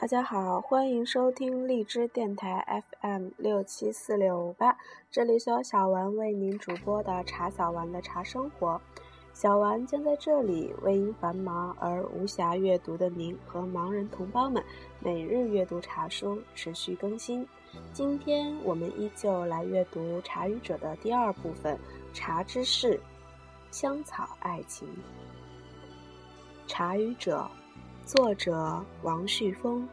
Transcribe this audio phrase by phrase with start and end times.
[0.00, 4.78] 大家好，欢迎收听荔枝电台 FM 六七四六五八，
[5.10, 8.80] 这里是由小丸为您主播的茶小丸的茶生活。
[9.32, 14.62] 小丸将在这里为因繁忙而无暇阅读的您和盲人同胞们
[15.00, 17.44] 每日阅读茶书，持续更新。
[17.92, 21.76] 今天我们依旧来阅读《茶语者》的第二部分
[22.14, 22.94] 《茶之事》，
[23.72, 24.86] 香草爱情。
[26.68, 27.38] 《茶语者》。
[28.08, 29.86] 作者王旭峰，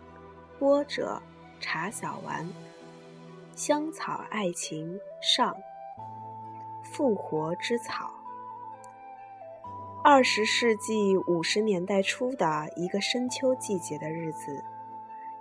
[0.58, 1.22] 播者
[1.60, 2.48] 茶小丸。
[3.56, 5.54] 香草爱情上，
[6.82, 8.10] 复活之草。
[10.02, 14.64] 二十世纪五十年代初的一个深秋季节的日子，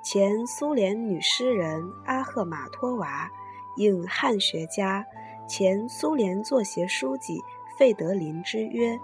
[0.02, 3.30] 前苏联女诗人阿赫玛托娃
[3.76, 5.04] 应汉学家、
[5.46, 7.40] 前苏联作协书记
[7.78, 8.98] 费德林之约。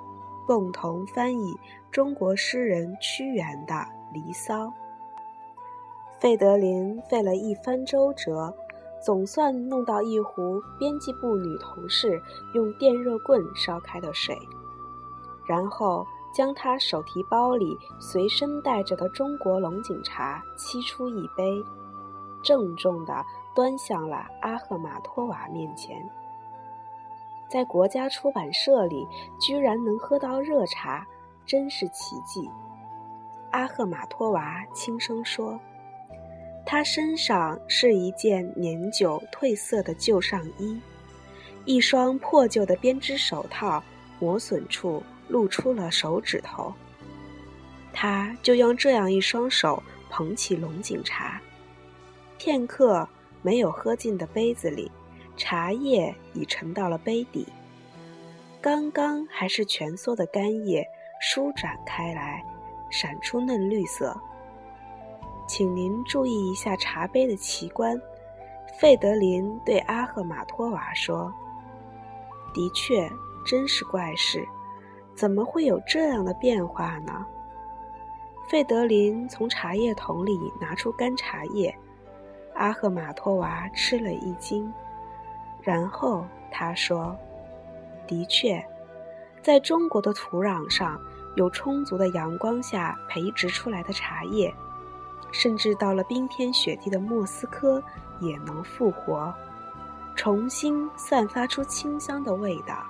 [0.47, 1.55] 共同翻译
[1.93, 3.75] 中国诗人屈原的
[4.13, 4.65] 《离骚》。
[6.21, 8.55] 费德林费了一番周折，
[9.03, 14.39] 总算弄到一壶编辑部女同事用电热棍烧开的水，
[15.47, 21.65] 然后将他手提包里随身带着的中国龙井茶沏出一杯，
[22.43, 25.97] 郑重地端向了阿赫玛托娃面前。
[27.49, 29.09] 在国家出版社里，
[29.41, 31.07] 居然能喝到热茶，
[31.47, 32.47] 真是奇迹。
[33.53, 35.59] 阿赫玛托娃轻声说
[36.65, 40.81] ：“他身上是一件年久褪色的旧上衣，
[41.65, 43.83] 一双破旧的编织手套
[44.19, 46.73] 磨损处露出了手指头。
[47.93, 51.41] 他就用这样一双手捧起龙井茶，
[52.39, 53.09] 片刻
[53.43, 54.91] 没有喝进的杯子里。”
[55.37, 57.47] 茶叶已沉到了杯底，
[58.61, 60.87] 刚刚还是蜷缩的干叶
[61.19, 62.45] 舒展开来，
[62.91, 64.15] 闪出嫩绿色。
[65.51, 68.01] 请您注意一下茶杯的奇观。
[68.79, 71.35] 费德林对阿赫玛托娃说
[72.55, 73.11] ：“的确，
[73.45, 74.47] 真是怪事，
[75.13, 77.27] 怎么会有这样的变化呢？”
[78.49, 81.77] 费德林从茶叶桶里拿出干茶叶，
[82.55, 84.73] 阿赫玛托娃吃了一惊。
[85.61, 87.17] 然后他说
[88.07, 88.65] ：“的确，
[89.43, 90.97] 在中国的土壤上
[91.35, 94.55] 有充足的阳光下培植出来的茶叶，
[95.33, 97.83] 甚至到了冰天雪地的莫斯科
[98.21, 99.33] 也能复活，
[100.17, 102.85] 重新散发出清香的味道。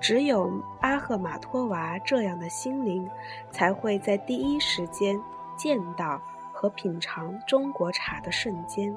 [0.00, 3.08] 只有阿赫玛托娃这样的心灵，
[3.50, 5.20] 才会在第一时间
[5.56, 6.20] 见到
[6.52, 8.96] 和品尝中国茶的瞬间，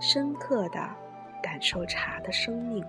[0.00, 0.88] 深刻的。”
[1.42, 2.84] 感受茶的生命，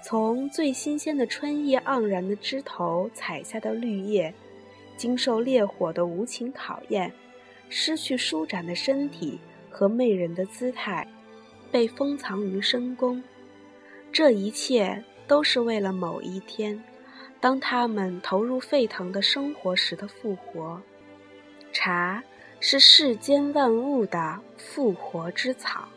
[0.00, 4.32] 从最新鲜的春叶盎然的枝头采下的绿叶，
[4.96, 7.12] 经受烈火的无情考验，
[7.68, 9.38] 失去舒展的身体
[9.70, 11.06] 和媚人的姿态，
[11.70, 13.22] 被封藏于深宫。
[14.12, 16.82] 这一切都是为了某一天，
[17.40, 20.80] 当他们投入沸腾的生活时的复活。
[21.72, 22.22] 茶
[22.60, 25.88] 是世间万物的复活之草。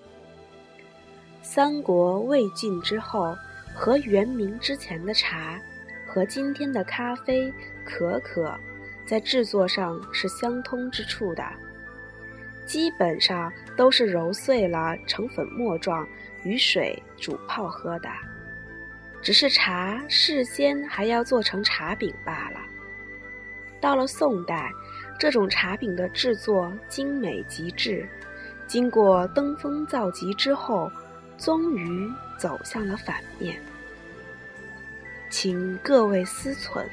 [1.42, 3.36] 三国魏晋之后
[3.76, 5.62] 和元明之前的茶，
[6.08, 7.54] 和今天的咖啡、
[7.86, 8.58] 可可，
[9.06, 11.44] 在制作上是相通之处的，
[12.66, 16.08] 基本上都是揉碎了成粉末状，
[16.44, 18.10] 与水煮泡喝的。
[19.22, 22.60] 只是茶事先还要做成茶饼罢了。
[23.80, 24.72] 到了宋代，
[25.20, 28.08] 这种茶饼的制作精美极致，
[28.68, 30.92] 经过登峰造极之后。
[31.38, 33.60] 终于走向了反面，
[35.30, 36.86] 请各位思忖：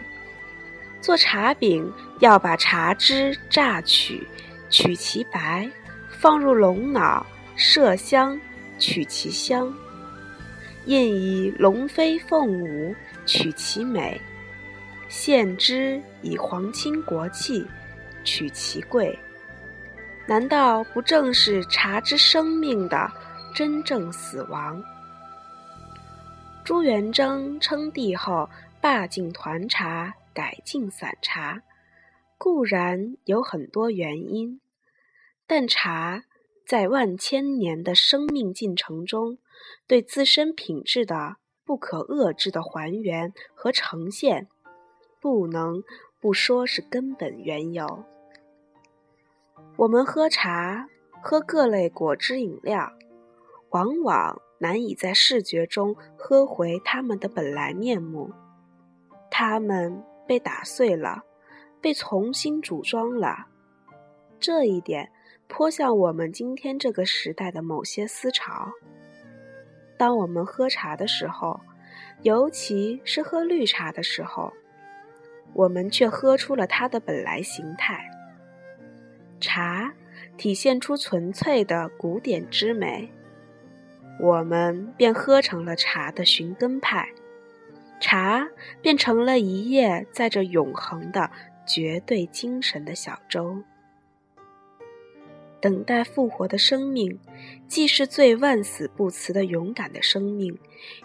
[1.02, 4.24] 做茶饼要把茶汁榨取，
[4.70, 5.68] 取其白，
[6.08, 7.26] 放入龙脑
[7.58, 8.40] 麝香，
[8.78, 9.66] 取其香；
[10.86, 12.94] 印以龙飞凤舞，
[13.26, 14.16] 取其美；
[15.08, 17.66] 献之以皇亲国戚，
[18.22, 19.18] 取其贵。
[20.24, 23.10] 难道不正是茶之生命的？
[23.52, 24.80] 真正死亡。
[26.64, 28.48] 朱元璋称帝后，
[28.80, 31.62] 罢禁团茶，改进散茶，
[32.38, 34.60] 固然有很多原因，
[35.46, 36.24] 但茶
[36.66, 39.38] 在万千年的生命进程中，
[39.86, 44.48] 对自身品质的不可遏制的还原和呈现，
[45.20, 45.82] 不能
[46.20, 48.04] 不说是根本缘由。
[49.76, 50.88] 我们喝茶，
[51.22, 52.92] 喝各类果汁饮料。
[53.70, 58.30] 往往难以在视觉中喝回它们的本来面目，
[59.30, 61.22] 它们被打碎了，
[61.80, 63.46] 被重新组装了。
[64.40, 65.10] 这一点
[65.48, 68.72] 颇像我们今天这个时代的某些思潮。
[69.96, 71.60] 当我们喝茶的时候，
[72.22, 74.52] 尤其是喝绿茶的时候，
[75.52, 78.10] 我们却喝出了它的本来形态。
[79.38, 79.92] 茶
[80.36, 83.12] 体现出纯粹的古典之美，
[84.20, 87.08] 我们便喝成了茶的寻根派，
[88.02, 88.48] 茶
[88.82, 91.30] 变成了一叶载着永恒的
[91.64, 93.62] 绝对精神的小舟。
[95.60, 97.20] 等待复活的生命，
[97.68, 100.58] 既是最万死不辞的勇敢的生命，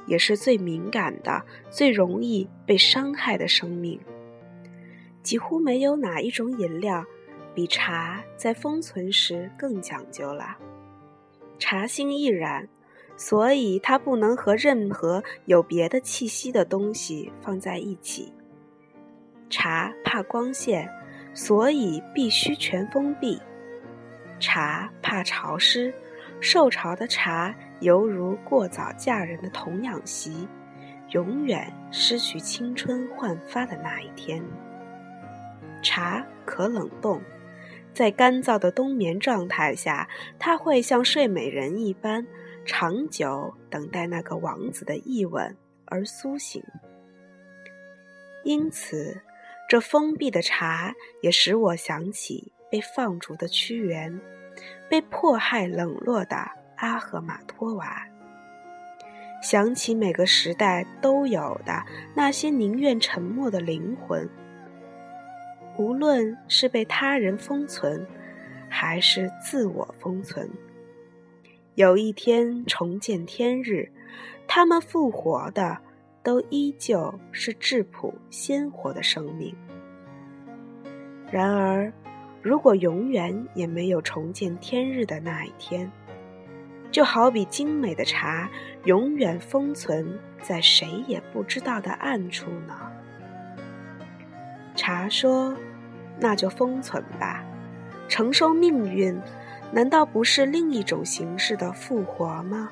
[0.08, 4.00] 也是最敏感的、最容易被伤害的生命。
[5.22, 7.06] 几乎没有哪一种饮料
[7.54, 10.58] 比茶在封存时更讲究了。
[11.60, 12.68] 茶性易燃，
[13.18, 18.31] 所以它不能和任何有别的气息的东西放在一起。
[19.50, 20.90] 茶怕光线，
[21.34, 23.42] 所以必须全封闭。
[24.40, 25.94] 茶怕潮湿，
[26.40, 30.48] 受潮的茶犹如过早嫁人的童养媳，
[31.12, 34.44] 永远失去青春焕发的那一天。
[35.81, 37.22] 茶可冷冻，
[37.94, 42.28] 在干燥的冬眠状态下，它会像睡美人一般，
[42.68, 46.64] 长久等待那个王子的一吻而苏醒。
[48.44, 49.22] 因此，
[49.68, 50.94] 这封闭的茶
[51.24, 52.54] 也使我想起。
[52.69, 54.19] 被放逐的屈原，
[54.90, 56.36] 被迫害冷落的
[56.75, 58.06] 阿赫玛托娃，
[59.42, 64.30] 想起每个时代都有的那些宁愿沉默的灵魂，
[65.78, 68.06] 无论是被他人封存，
[68.68, 70.50] 还是自我封存，
[71.78, 73.88] 有一天重见天日，
[74.48, 75.78] 他们复活的，
[76.24, 79.56] 都依旧是质朴鲜活的生命。
[81.32, 81.94] 然而。
[82.42, 85.92] 如果永远也没有重见天日的那一天，
[86.92, 88.50] 就好比精美的茶
[88.86, 92.74] 永远封存在谁也不知道的暗处呢？
[94.76, 95.54] 茶说
[96.22, 97.44] ：“那就封存吧，
[98.08, 99.20] 承受命运，
[99.72, 102.72] 难道不是另一种形式的复活吗？”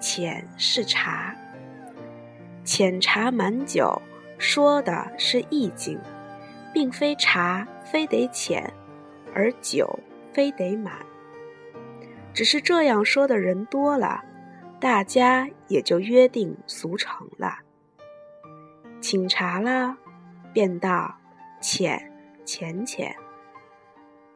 [0.00, 1.34] 浅是茶，
[2.64, 4.00] 浅茶满酒。
[4.38, 6.00] 说的是意境，
[6.72, 8.72] 并非茶非得浅，
[9.34, 9.98] 而酒
[10.32, 10.94] 非得满。
[12.32, 14.24] 只是这样说的人多了，
[14.80, 17.58] 大家也就约定俗成了。
[19.02, 19.94] 请茶了，
[20.54, 21.14] 便道
[21.60, 22.09] 浅
[22.44, 23.12] 浅浅；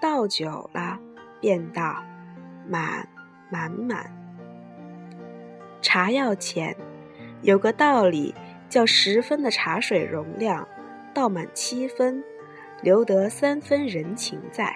[0.01, 0.99] 倒酒了，
[1.41, 2.03] 便道
[2.67, 3.09] 满
[3.51, 4.11] 满满。
[5.83, 6.77] 茶要浅，
[7.43, 8.35] 有个道理。
[8.67, 10.67] 叫十分的茶水容量，
[11.13, 12.25] 倒满七分，
[12.83, 14.75] 留得三分人情在。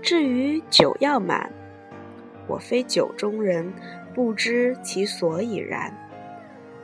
[0.00, 1.50] 至于酒要满，
[2.46, 3.72] 我非酒中人，
[4.14, 5.92] 不知其所以然。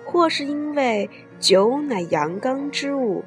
[0.05, 3.23] 或是因为酒乃阳刚之物，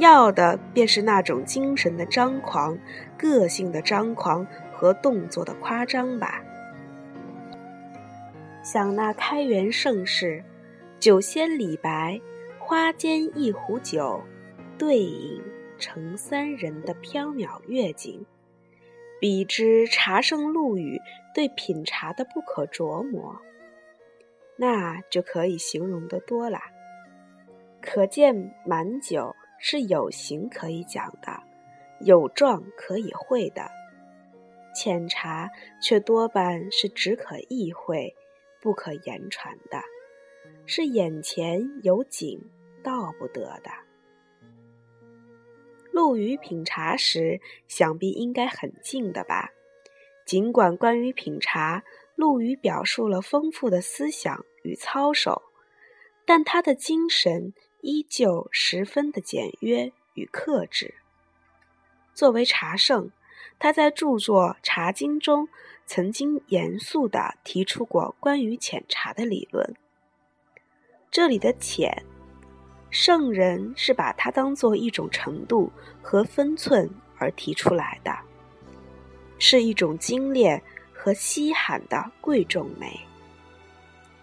[0.00, 2.76] 要的便是那种精神的张狂、
[3.16, 6.42] 个性的张狂和动作的夸张吧。
[8.64, 10.42] 想那开元盛世。
[10.98, 12.20] 酒仙李白，
[12.58, 14.22] 花间一壶酒，
[14.76, 15.42] 对影
[15.78, 18.26] 成三人的缥缈月景，
[19.18, 21.00] 比之茶圣陆羽
[21.34, 23.40] 对品茶的不可琢磨，
[24.56, 26.58] 那就可以形容的多了。
[27.80, 31.42] 可见满酒是有形可以讲的，
[32.00, 33.70] 有状可以会的；
[34.74, 35.50] 浅茶
[35.80, 38.16] 却多半是只可意会，
[38.60, 39.80] 不可言传的。
[40.66, 42.40] 是眼前有景，
[42.82, 43.70] 到不得的。
[45.92, 49.50] 陆羽品茶时，想必应该很静的吧？
[50.24, 51.82] 尽管关于品茶，
[52.14, 55.42] 陆羽表述了丰富的思想与操守，
[56.24, 60.94] 但他的精神依旧十分的简约与克制。
[62.14, 63.10] 作为茶圣，
[63.58, 65.48] 他在著作《茶经》中
[65.86, 69.74] 曾经严肃地提出过关于浅茶的理论。
[71.10, 72.04] 这里的浅，
[72.90, 75.72] 圣人是把它当做一种程度
[76.02, 78.16] 和分寸而提出来的，
[79.38, 83.00] 是一种精炼和稀罕的贵重美。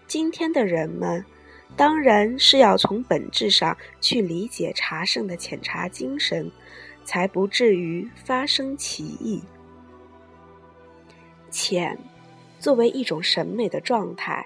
[0.06, 1.24] 今天的人们
[1.76, 6.50] 当然是要从本质上去理解茶圣的浅茶精神，
[7.04, 9.42] 才不至于发生歧义。
[11.50, 11.98] 浅，
[12.58, 14.44] 作为一种审美的状态。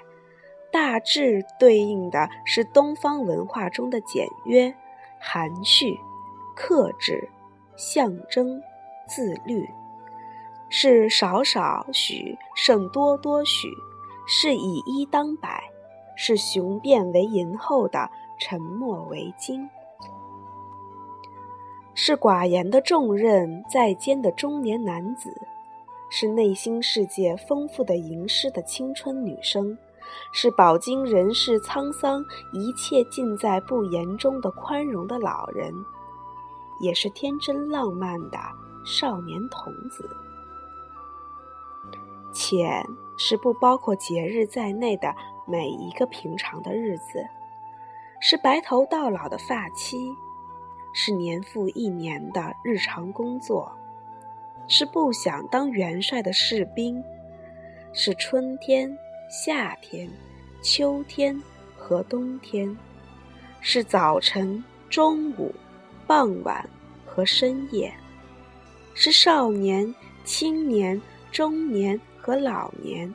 [0.70, 4.74] 大致对应的是东方文化中的简约、
[5.20, 5.94] 含蓄、
[6.56, 7.28] 克制、
[7.76, 8.58] 象征、
[9.06, 9.68] 自律，
[10.70, 13.68] 是少少许胜多多许，
[14.26, 15.62] 是以一当百，
[16.24, 19.68] 是雄辩为淫后的沉默为金。
[21.94, 25.34] 是寡言的重任在肩的中年男子，
[26.08, 29.76] 是内心世界丰富的吟诗的青春女生，
[30.30, 35.74] 是饱经人世沧桑，一切尽在不言中的宽容的老人，
[36.78, 38.38] 也是天真浪漫的
[38.84, 40.08] 少年童子。
[42.32, 42.86] 浅
[43.18, 45.12] 是不包括节日在内的
[45.46, 47.26] 每一个平常的日子，
[48.20, 49.98] 是白头到老的发妻。
[50.94, 53.72] 是年复一年的日常工作，
[54.68, 57.02] 是不想当元帅的士兵，
[57.94, 58.94] 是春天、
[59.30, 60.06] 夏天、
[60.60, 61.42] 秋天
[61.78, 62.76] 和冬天，
[63.62, 65.50] 是早晨、中午、
[66.06, 66.68] 傍晚
[67.06, 67.90] 和深夜，
[68.92, 69.94] 是少年、
[70.24, 73.10] 青年、中年和老年，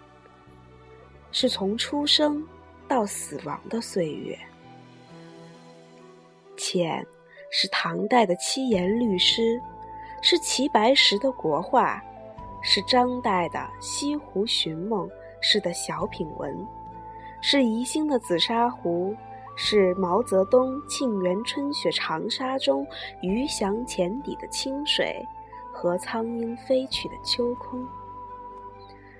[1.39, 2.43] 是从出生
[2.87, 4.35] 到死亡的岁月，
[6.57, 7.05] 浅。
[7.51, 9.61] 是唐代的七言律诗，
[10.23, 12.03] 是齐白石的国画，
[12.63, 15.07] 是张岱的《西湖寻梦》
[15.39, 16.67] 式的小品文，
[17.39, 19.15] 是宜兴的紫砂壶，
[19.55, 22.85] 是毛泽东《沁园春雪长沙》中
[23.21, 25.23] 鱼翔浅底的清水
[25.71, 27.87] 和苍鹰飞去的秋空，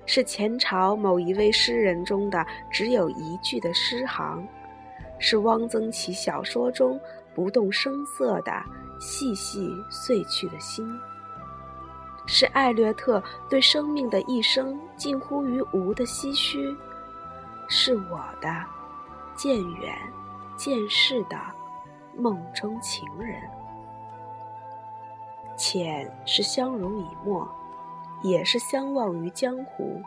[0.07, 4.43] 是前朝某一位诗人中的只有一句的诗行，
[5.19, 6.99] 是汪曾祺小说中。
[7.35, 8.51] 不动声色的
[8.99, 10.83] 细细碎去的心，
[12.25, 16.75] 是艾略特对生命的一生近乎于无的唏嘘，
[17.67, 18.49] 是我的
[19.35, 19.95] 渐远
[20.55, 21.37] 渐逝的
[22.15, 23.39] 梦中情人。
[25.55, 27.47] 浅是相濡以沫，
[28.23, 30.01] 也是相忘于江湖。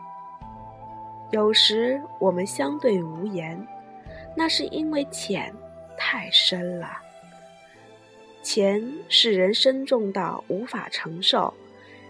[1.31, 3.65] 有时我们相对无言，
[4.35, 5.53] 那是因为浅
[5.97, 6.97] 太深了。
[8.43, 11.53] 钱使人深重到无法承受，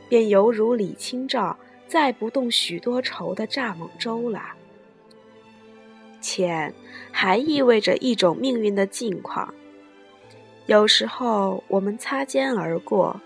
[0.09, 1.55] 便犹如李清照
[1.87, 4.41] 再不动许多愁的蚱蜢舟了。
[6.21, 6.73] 钱
[7.11, 9.53] 还意味着一种命运的境况。
[10.67, 13.19] 有时候我们擦肩而过，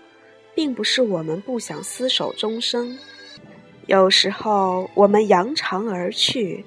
[0.56, 2.96] 并不是我们不想厮守终生；
[3.88, 6.64] 有时候我们扬长而去，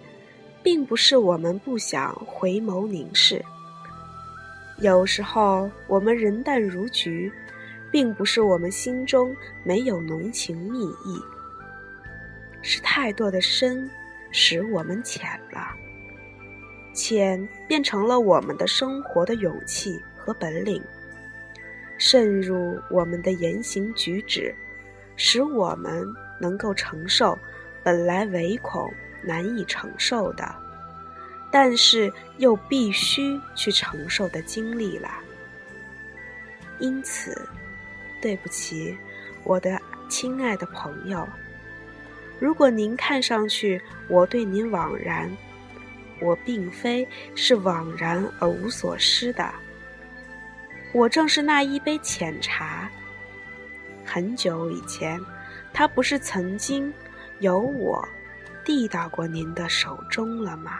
[0.61, 3.43] 并不是我们不想回眸凝视。
[4.77, 7.33] 有时候我们人淡如菊，
[7.91, 11.19] 并不是我们心中没有浓情蜜意，
[12.61, 13.89] 是太多的深，
[14.31, 15.67] 使我们浅了。
[16.93, 20.79] 浅变成了我们的生活的勇气和本领，
[21.99, 24.55] 渗入我们的言行举止，
[25.15, 26.03] 使我们
[26.39, 27.37] 能够承受
[27.83, 28.91] 本来唯恐
[29.21, 30.55] 难以承受的。
[31.51, 35.09] 但是又必须去承受的经历了，
[36.77, 37.41] 因此，
[38.21, 38.95] 对不起，
[39.43, 41.27] 我的亲爱的朋友。
[42.39, 45.29] 如果您看上去我对您枉然，
[46.21, 49.51] 我并非是枉然而无所失的。
[50.91, 52.89] 我正是那一杯浅茶。
[54.05, 55.19] 很久以前，
[55.71, 56.91] 它不是曾经
[57.39, 58.07] 由我
[58.65, 60.79] 递到过您的手中了吗？